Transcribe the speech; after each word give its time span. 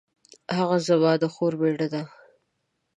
هغه 0.57 0.77
زما 0.87 1.11
د 1.21 1.23
خور 1.33 1.53
میړه 1.61 1.87
دی 1.93 2.03